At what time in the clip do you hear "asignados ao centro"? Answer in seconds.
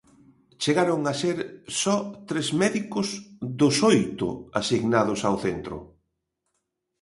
4.59-5.77